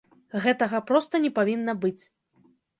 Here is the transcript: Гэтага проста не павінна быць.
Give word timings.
Гэтага 0.45 0.79
проста 0.89 1.23
не 1.27 1.31
павінна 1.37 1.79
быць. 1.87 2.01